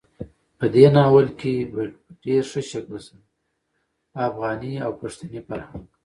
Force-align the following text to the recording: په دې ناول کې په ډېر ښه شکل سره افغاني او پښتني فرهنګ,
په 0.57 0.65
دې 0.75 0.85
ناول 0.95 1.27
کې 1.39 1.53
په 1.71 1.81
ډېر 2.25 2.43
ښه 2.51 2.61
شکل 2.71 2.93
سره 3.05 3.23
افغاني 4.27 4.73
او 4.85 4.91
پښتني 5.01 5.41
فرهنګ, 5.47 5.85